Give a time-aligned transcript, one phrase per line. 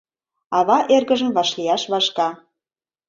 [0.57, 2.29] —ава эргыжым вашлияш вашка.